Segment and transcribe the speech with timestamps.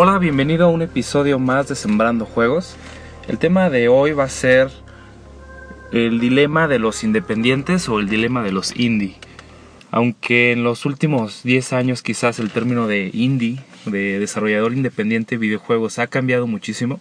[0.00, 2.76] Hola, bienvenido a un episodio más de Sembrando Juegos.
[3.26, 4.70] El tema de hoy va a ser
[5.90, 9.16] el dilema de los independientes o el dilema de los indie.
[9.90, 15.40] Aunque en los últimos 10 años quizás el término de indie, de desarrollador independiente de
[15.40, 17.00] videojuegos, ha cambiado muchísimo,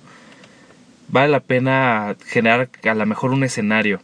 [1.08, 4.00] vale la pena generar a lo mejor un escenario.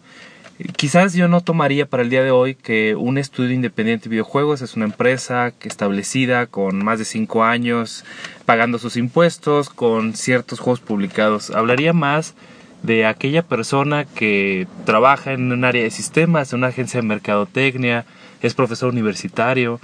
[0.78, 4.62] Quizás yo no tomaría para el día de hoy que un estudio independiente de videojuegos
[4.62, 8.06] es una empresa establecida con más de 5 años,
[8.46, 11.50] pagando sus impuestos, con ciertos juegos publicados.
[11.50, 12.36] Hablaría más
[12.84, 18.06] de aquella persona que trabaja en un área de sistemas, en una agencia de mercadotecnia,
[18.44, 19.80] es profesor universitario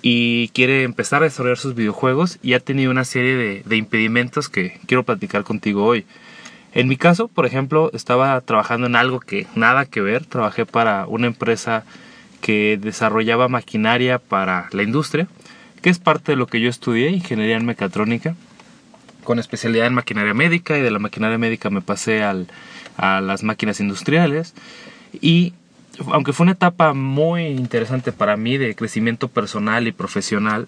[0.00, 4.78] y quiere empezar a desarrollar sus videojuegos y ha tenido una serie de impedimentos que
[4.86, 6.06] quiero platicar contigo hoy.
[6.72, 10.24] En mi caso, por ejemplo, estaba trabajando en algo que nada que ver.
[10.24, 11.84] Trabajé para una empresa
[12.40, 15.26] que desarrollaba maquinaria para la industria,
[15.82, 18.34] que es parte de lo que yo estudié, ingeniería en mecatrónica,
[19.24, 22.48] con especialidad en maquinaria médica y de la maquinaria médica me pasé al,
[22.96, 24.54] a las máquinas industriales.
[25.20, 25.54] Y
[26.12, 30.66] aunque fue una etapa muy interesante para mí de crecimiento personal y profesional,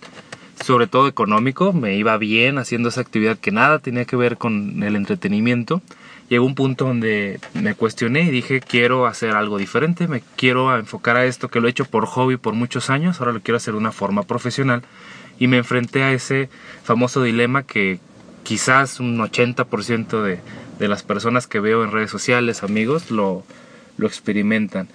[0.64, 4.83] sobre todo económico, me iba bien haciendo esa actividad que nada tenía que ver con
[4.83, 5.83] el entretenimiento.
[6.28, 11.17] Llegó un punto donde me cuestioné y dije, quiero hacer algo diferente, me quiero enfocar
[11.17, 13.75] a esto que lo he hecho por hobby por muchos años, ahora lo quiero hacer
[13.75, 14.83] de una forma profesional.
[15.39, 16.48] Y me enfrenté a ese
[16.84, 17.98] famoso dilema que
[18.45, 20.41] quizás un 80% de,
[20.78, 23.45] de las personas que veo en redes sociales, amigos, lo,
[23.97, 24.89] lo experimentan.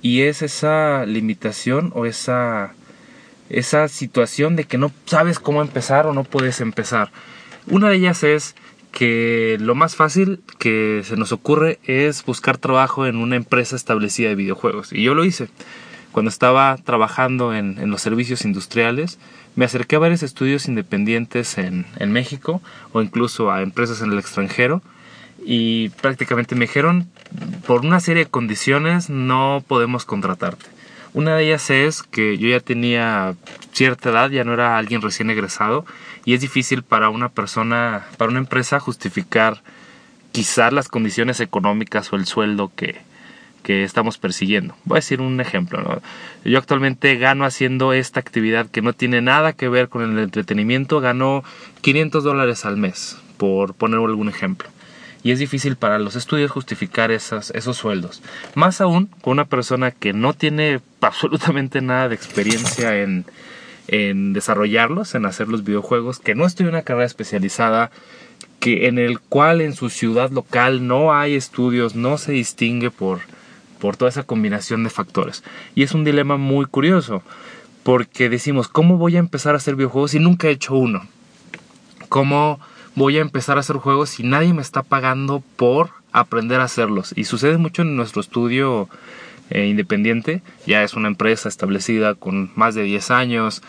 [0.00, 2.74] Y es esa limitación o esa
[3.52, 7.12] esa situación de que no sabes cómo empezar o no puedes empezar.
[7.68, 8.54] Una de ellas es
[8.90, 14.28] que lo más fácil que se nos ocurre es buscar trabajo en una empresa establecida
[14.28, 14.92] de videojuegos.
[14.92, 15.48] Y yo lo hice.
[16.12, 19.18] Cuando estaba trabajando en, los servicios industriales,
[19.56, 22.60] me acerqué a varios estudios independientes en, México
[22.92, 24.82] o incluso a empresas en el extranjero
[25.44, 27.08] y prácticamente me dijeron,
[27.66, 30.66] por una serie de condiciones no podemos contratarte.
[31.14, 33.34] Una de ellas es que yo ya tenía
[33.72, 35.84] cierta edad, ya no era alguien recién egresado
[36.24, 39.62] y es difícil para una persona, para una empresa justificar
[40.32, 43.02] quizás las condiciones económicas o el sueldo que,
[43.62, 44.74] que estamos persiguiendo.
[44.84, 46.00] Voy a decir un ejemplo.
[46.46, 51.00] Yo actualmente gano haciendo esta actividad que no tiene nada que ver con el entretenimiento,
[51.00, 51.44] gano
[51.82, 54.71] 500 dólares al mes, por poner algún ejemplo
[55.24, 58.22] y es difícil para los estudios justificar esas, esos sueldos.
[58.54, 63.24] Más aún con una persona que no tiene absolutamente nada de experiencia en,
[63.88, 67.90] en desarrollarlos, en hacer los videojuegos, que no estudia una carrera especializada,
[68.58, 73.20] que en el cual en su ciudad local no hay estudios, no se distingue por,
[73.78, 75.42] por toda esa combinación de factores.
[75.74, 77.22] Y es un dilema muy curioso,
[77.82, 81.06] porque decimos, ¿cómo voy a empezar a hacer videojuegos si nunca he hecho uno?
[82.08, 82.60] ¿Cómo
[82.94, 87.12] voy a empezar a hacer juegos y nadie me está pagando por aprender a hacerlos.
[87.16, 88.88] Y sucede mucho en nuestro estudio
[89.50, 93.62] eh, independiente, ya es una empresa establecida con más de 10 años,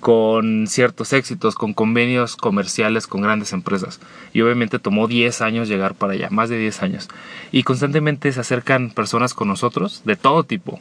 [0.00, 3.98] con ciertos éxitos, con convenios comerciales con grandes empresas.
[4.32, 7.08] Y obviamente tomó 10 años llegar para allá, más de 10 años.
[7.50, 10.80] Y constantemente se acercan personas con nosotros de todo tipo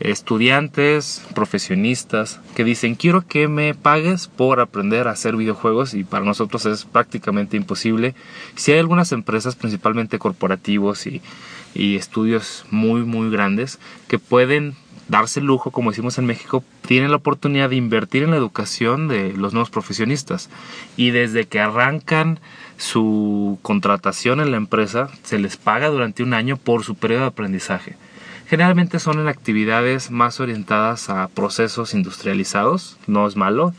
[0.00, 6.24] estudiantes, profesionistas, que dicen quiero que me pagues por aprender a hacer videojuegos y para
[6.24, 8.14] nosotros es prácticamente imposible.
[8.54, 11.20] Si hay algunas empresas, principalmente corporativos y,
[11.74, 14.74] y estudios muy muy grandes, que pueden
[15.08, 19.32] darse lujo, como decimos en México, tienen la oportunidad de invertir en la educación de
[19.32, 20.50] los nuevos profesionistas.
[20.96, 22.40] Y desde que arrancan
[22.76, 27.28] su contratación en la empresa, se les paga durante un año por su periodo de
[27.28, 27.96] aprendizaje.
[28.48, 33.74] Generalmente son en actividades más orientadas a procesos industrializados, no es malo,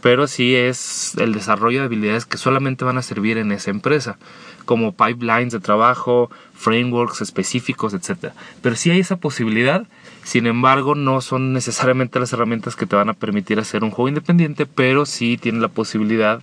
[0.00, 4.16] pero sí es el desarrollo de habilidades que solamente van a servir en esa empresa,
[4.64, 8.32] como pipelines de trabajo, frameworks específicos, etc.
[8.62, 9.86] Pero sí hay esa posibilidad,
[10.24, 14.08] sin embargo no son necesariamente las herramientas que te van a permitir hacer un juego
[14.08, 16.40] independiente, pero sí tienen la posibilidad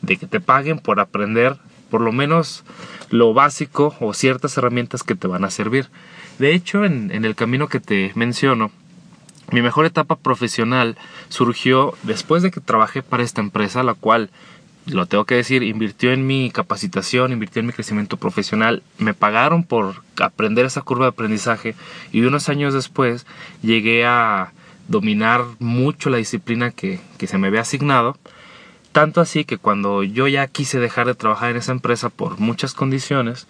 [0.00, 1.56] de que te paguen por aprender
[1.90, 2.64] por lo menos
[3.10, 5.88] lo básico o ciertas herramientas que te van a servir.
[6.38, 8.70] De hecho, en, el camino que te menciono,
[9.52, 10.96] mi mejor etapa profesional
[11.28, 14.30] surgió después de que trabajé para esta empresa, la cual,
[14.86, 19.64] lo tengo que decir, invirtió en mi capacitación, invirtió en mi crecimiento profesional, me pagaron
[19.64, 21.74] por aprender esa curva de aprendizaje
[22.12, 23.26] y unos años después
[23.62, 24.52] llegué a
[24.88, 28.18] dominar mucho la disciplina que, se me había asignado,
[28.92, 32.74] tanto así que cuando yo ya quise dejar de trabajar en esa empresa por muchas
[32.74, 33.46] condiciones,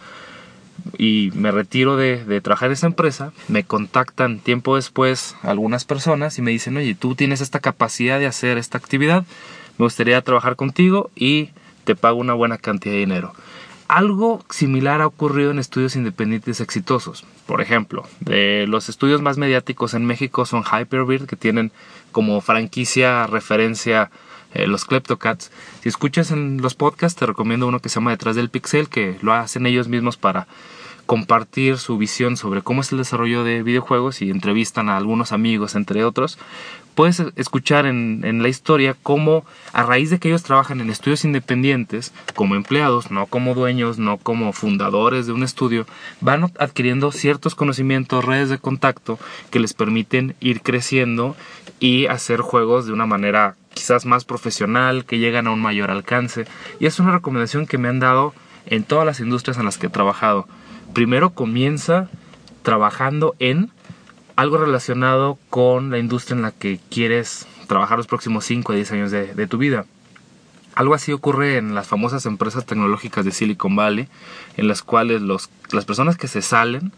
[0.99, 6.43] y me retiro de, trabajar en esa empresa, me contactan tiempo después algunas personas y
[6.43, 9.25] me dicen, oye, tú tienes esta capacidad de hacer esta actividad,
[9.79, 11.51] me gustaría trabajar contigo y
[11.85, 13.33] te pago una buena cantidad de dinero.
[13.87, 17.25] Algo similar ha ocurrido en estudios independientes exitosos.
[17.47, 21.71] Por ejemplo, de los estudios más mediáticos en México son Hyperbeard, que tienen
[22.11, 24.11] como franquicia referencia
[24.55, 25.51] eh, los Kleptocats.
[25.83, 29.19] Si escuchas en los podcasts, te recomiendo uno que se llama Detrás del Pixel, que
[29.21, 30.47] lo hacen ellos mismos para
[31.07, 35.75] compartir su visión sobre cómo es el desarrollo de videojuegos y entrevistan a algunos amigos,
[35.75, 36.39] entre otros,
[36.95, 41.25] puedes escuchar en, en, la historia cómo a raíz de que ellos trabajan en estudios
[41.25, 45.87] independientes, como empleados, no como dueños, no como fundadores de un estudio,
[46.21, 49.19] van adquiriendo ciertos conocimientos, redes de contacto
[49.51, 51.37] que les permiten ir creciendo
[51.81, 56.47] y hacer juegos de una manera quizás más profesional, que llegan a un mayor alcance.
[56.81, 58.35] Y es una recomendación que me han dado
[58.67, 60.47] en todas las industrias en las que he trabajado
[60.95, 62.09] primero comienza
[62.63, 63.71] trabajando en
[64.37, 68.93] algo relacionado con la industria en la que quieres trabajar los próximos 5 o 10
[68.93, 69.85] años de, tu vida.
[70.75, 74.09] Algo así ocurre en las famosas empresas tecnológicas de Silicon Valley,
[74.57, 76.91] en las cuales los, las personas que se salen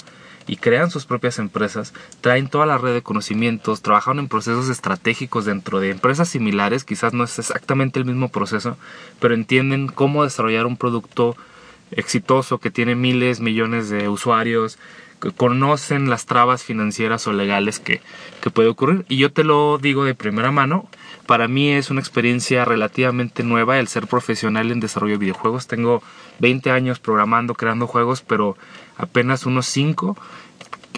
[0.47, 5.45] y crean sus propias empresas, traen toda la red de conocimientos, trabajan en procesos estratégicos
[5.45, 8.77] dentro de empresas similares, quizás no es exactamente el mismo proceso,
[9.21, 11.37] pero entienden cómo desarrollar un producto
[11.91, 14.79] exitoso que tiene miles, millones de usuarios,
[15.21, 18.01] que conocen las trabas financieras o legales que,
[18.41, 19.05] que puede ocurrir.
[19.09, 20.89] Y yo te lo digo de primera mano,
[21.27, 25.67] para mí es una experiencia relativamente nueva el ser profesional en desarrollo de videojuegos.
[25.67, 26.03] Tengo
[26.39, 28.57] 20 años programando, creando juegos, pero
[28.97, 30.17] apenas unos 5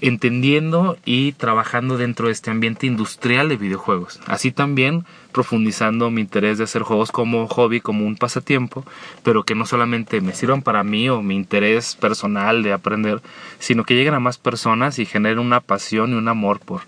[0.00, 4.20] entendiendo y trabajando dentro de este ambiente industrial de videojuegos.
[4.26, 8.84] Así también profundizando mi interés de hacer juegos como hobby, como un pasatiempo,
[9.22, 13.20] pero que no solamente me sirvan para mí o mi interés personal de aprender,
[13.58, 16.80] sino que lleguen a más personas y generen una pasión y un amor por,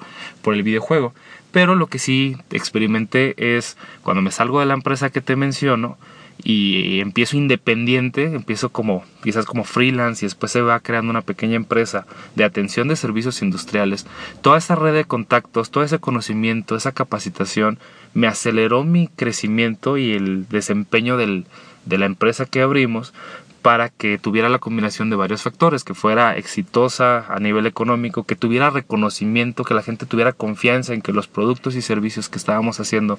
[0.43, 1.13] por el videojuego.
[1.53, 5.99] Pero lo que sí experimenté es cuando me salgo de la empresa que te menciono,
[6.45, 11.57] y empiezo independiente, empiezo como quizás como freelance y después se va creando una pequeña
[11.57, 14.07] empresa de atención de servicios industriales.
[14.41, 17.79] Toda esa red de contactos, todo ese conocimiento, esa capacitación
[18.15, 21.47] me aceleró mi crecimiento y el desempeño del,
[21.85, 23.13] de la empresa que abrimos
[23.63, 28.37] para que tuviera la combinación de varios factores, que fuera exitosa a nivel económico, que
[28.37, 32.81] tuviera reconocimiento, que la gente tuviera confianza en que los productos y servicios que estábamos
[32.81, 33.19] haciendo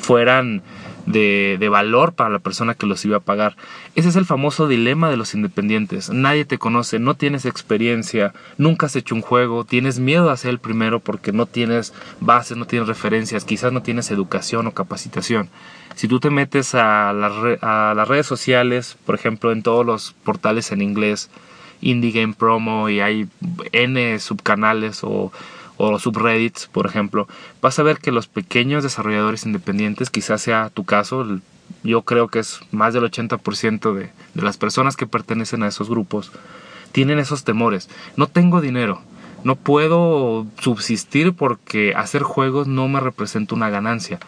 [0.00, 0.62] fueran
[1.06, 3.56] de, de, valor para la persona que los iba a pagar.
[3.94, 6.10] Ese es el famoso dilema de los independientes.
[6.10, 10.50] Nadie te conoce, no tienes experiencia, nunca has hecho un juego, tienes miedo a hacer
[10.50, 15.48] el primero porque no tienes bases, no tienes referencias, quizás no tienes educación o capacitación.
[15.94, 20.72] Si tú te metes a, a las redes sociales, por ejemplo, en todos los portales
[20.72, 21.30] en inglés,
[21.80, 23.28] Indie Game Promo y hay
[23.72, 25.32] N subcanales o
[25.78, 27.26] o subreddits, por ejemplo,
[27.62, 31.26] vas a ver que los pequeños desarrolladores independientes, quizás sea tu caso,
[31.82, 35.88] yo creo que es más del 80% de, de las personas que pertenecen a esos
[35.88, 36.32] grupos,
[36.92, 37.88] tienen esos temores.
[38.16, 39.00] No tengo dinero,
[39.44, 44.18] no puedo subsistir porque hacer juegos no me representa una ganancia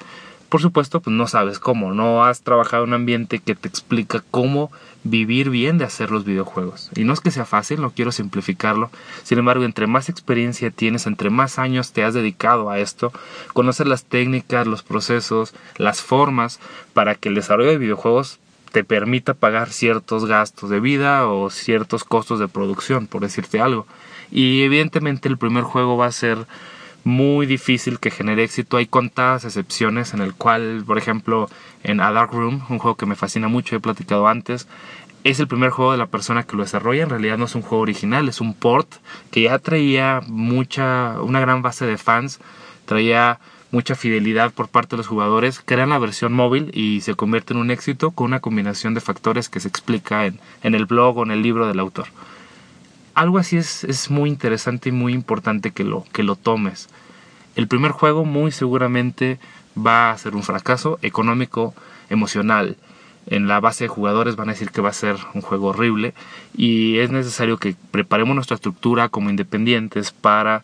[0.51, 4.23] por supuesto, pues no sabes cómo, no has trabajado en un ambiente que te explica
[4.33, 4.73] cómo
[5.05, 6.91] vivir bien de hacer los videojuegos.
[6.95, 8.91] Y no es que sea fácil, no quiero simplificarlo.
[9.23, 13.13] Sin embargo, entre más experiencia tienes, entre más años te has dedicado a esto,
[13.53, 16.61] conocer las técnicas, los procesos, las formas
[16.93, 18.39] para que el desarrollo de videojuegos
[18.73, 23.87] te permita pagar ciertos gastos de vida o ciertos costos de producción, por decirte algo.
[24.31, 26.47] Y evidentemente el primer juego va a ser
[27.05, 28.77] muy difícil que genere éxito.
[28.77, 31.49] Hay contadas excepciones en el cual, por ejemplo,
[31.83, 34.69] en A Dark Room, un juego que me fascina mucho, he platicado antes,
[35.25, 37.03] es el primer juego de la persona que lo desarrolla.
[37.03, 38.89] En realidad no es un juego original, es un port
[39.31, 42.41] que ya traía mucha, una gran base de fans,
[42.87, 43.39] traía
[43.71, 47.61] mucha fidelidad por parte de los jugadores, crean la versión móvil y se convierte en
[47.61, 51.23] un éxito con una combinación de factores que se explica en, en el blog o
[51.23, 52.07] en el libro del autor
[53.15, 56.89] algo así es, es muy interesante y muy importante que lo, que lo tomes.
[57.57, 59.39] El primer juego muy seguramente
[59.77, 61.75] va a ser un fracaso económico,
[62.09, 62.77] emocional.
[63.27, 66.15] En la base de jugadores van a decir que va a ser un juego horrible
[66.57, 70.63] y es necesario que preparemos nuestra estructura como independientes para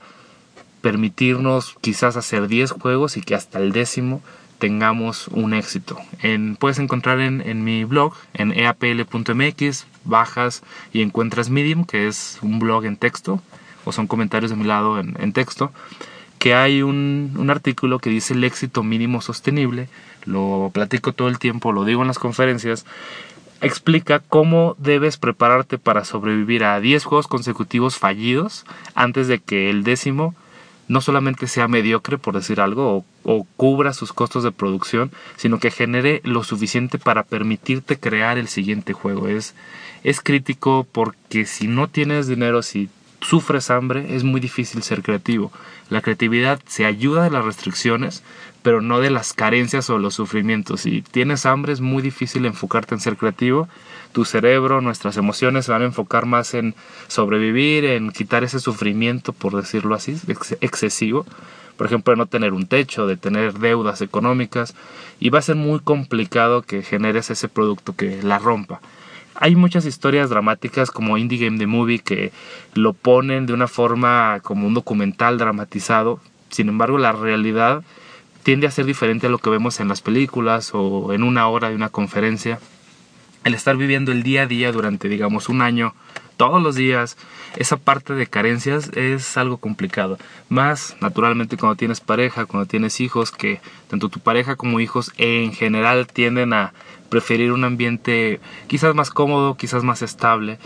[0.80, 4.22] permitirnos quizás hacer 10 juegos y que hasta el décimo
[4.58, 5.98] tengamos un éxito.
[6.58, 12.58] Puedes encontrar en, en, mi blog, en eapl.mx, bajas y encuentras Medium, que es un
[12.58, 13.42] blog en texto,
[13.84, 15.72] o son comentarios de mi lado en, en texto,
[16.38, 19.88] que hay un, un, artículo que dice el éxito mínimo sostenible,
[20.24, 22.84] lo platico todo el tiempo, lo digo en las conferencias,
[23.60, 29.82] explica cómo debes prepararte para sobrevivir a 10 juegos consecutivos fallidos antes de que el
[29.82, 30.34] décimo
[30.88, 35.70] no solamente sea mediocre, por decir algo, o, cubra sus costos de producción, sino que
[35.70, 39.28] genere lo suficiente para permitirte crear el siguiente juego.
[39.28, 39.54] Es,
[40.04, 42.88] es crítico porque si no tienes dinero, si
[43.26, 45.50] sufres hambre, es muy difícil ser creativo.
[45.90, 48.22] La creatividad se ayuda de las restricciones,
[48.62, 50.82] pero no de las carencias o los sufrimientos.
[50.82, 53.68] Si tienes hambre, es muy difícil enfocarte en ser creativo.
[54.12, 56.74] Tu cerebro, nuestras emociones se van a enfocar más en
[57.08, 60.16] sobrevivir, en quitar ese sufrimiento, por decirlo así,
[60.60, 61.26] excesivo.
[61.76, 64.74] Por ejemplo, de no tener un techo, de tener deudas económicas.
[65.18, 68.80] Y va a ser muy complicado que generes ese producto que la rompa
[69.38, 72.32] hay muchas historias dramáticas como Indie Game The Movie que
[72.74, 76.20] lo ponen de una forma como un documental dramatizado.
[76.48, 77.82] Sin embargo, la realidad
[78.42, 81.68] tiende a ser diferente a lo que vemos en las películas o en una hora
[81.68, 82.60] de una conferencia.
[83.44, 85.94] El estar viviendo el día a día durante, digamos, un año,
[86.36, 87.16] todos los días,
[87.56, 90.18] esa parte de carencias es algo complicado.
[90.48, 95.52] Más, naturalmente, cuando tienes pareja, cuando tienes hijos, que tanto tu pareja como hijos en
[95.52, 96.74] general tienden a
[97.08, 100.58] preferir un ambiente quizás más cómodo, quizás más estable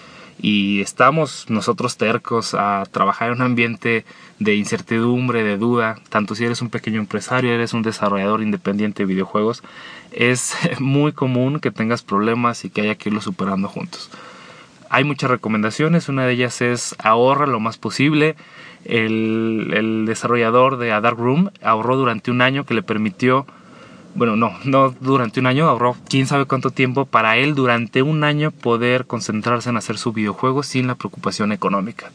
[0.43, 4.05] y estamos nosotros tercos a trabajar en un ambiente
[4.39, 9.07] de incertidumbre, de duda, tanto si eres un pequeño empresario, eres un desarrollador independiente de
[9.07, 9.63] videojuegos,
[10.13, 14.11] es muy común que tengas problemas y que haya que irlo superando juntos.
[14.89, 18.35] Hay muchas recomendaciones, una de ellas es ahorra lo más posible.
[18.85, 23.47] El, el desarrollador de A Dark Room ahorró durante un año que le permitió
[24.15, 28.25] bueno, no, no durante un año, ahorró quién sabe cuánto tiempo para él durante un
[28.25, 32.11] año poder concentrarse en hacer su videojuego sin la preocupación económica.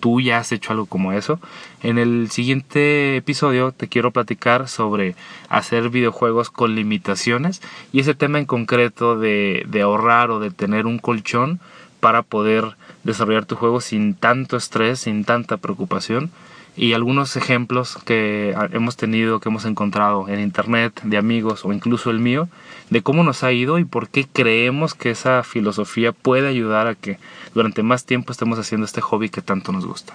[0.00, 1.38] Tú ya has hecho algo como eso.
[1.82, 5.14] En el siguiente episodio te quiero platicar sobre
[5.48, 7.60] hacer videojuegos con limitaciones
[7.92, 11.60] y ese tema en concreto de, de ahorrar o de tener un colchón
[12.00, 16.30] para poder desarrollar tu juego sin tanto estrés, sin tanta preocupación
[16.76, 22.10] y algunos ejemplos que hemos tenido, que hemos encontrado en internet de amigos o incluso
[22.10, 22.48] el mío,
[22.88, 26.94] de cómo nos ha ido y por qué creemos que esa filosofía puede ayudar a
[26.94, 27.18] que
[27.54, 30.14] durante más tiempo estemos haciendo este hobby que tanto nos gusta.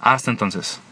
[0.00, 0.82] Hasta entonces.